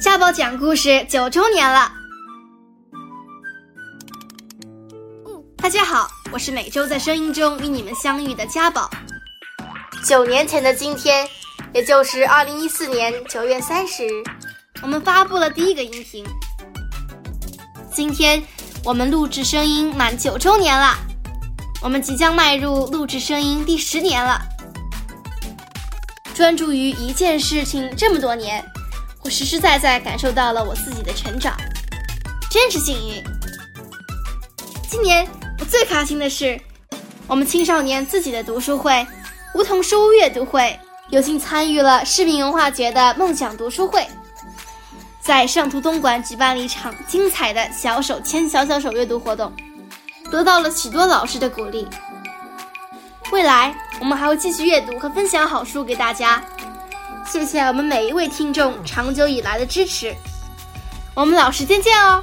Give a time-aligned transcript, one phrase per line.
[0.00, 1.90] 家宝讲故事九周年了。
[5.56, 8.90] 大家好，我是每周在声音中与你们相遇的家宝。
[10.04, 11.26] 九年前的今天，
[11.72, 14.22] 也就是二零一四年九月三十日，
[14.82, 16.24] 我们发布了第一个音频。
[17.92, 18.42] 今天
[18.84, 20.96] 我们录制声音满九周年了，
[21.82, 24.42] 我们即将迈入录制声音第十年了。
[26.34, 28.62] 专注于一件事情这么多年，
[29.24, 31.56] 我实实在在感受到了我自己的成长，
[32.50, 33.24] 真是幸运。
[34.86, 35.26] 今年
[35.58, 36.60] 我最开心的是，
[37.26, 39.04] 我们青少年自己的读书会——
[39.56, 44.06] 梧桐书屋阅读会，有幸参与了市民文化节的梦想读书会，
[45.22, 49.50] 在上图东馆举办了一场精彩的小手牵小小手阅读活动，
[50.30, 51.88] 得到了许多老师的鼓励。
[53.32, 56.44] 未来我们还会继续阅读和分享好书给大家，
[57.26, 60.14] 谢谢我们每一位听众长久以来的支持，
[61.14, 62.22] 我们老时间见哦。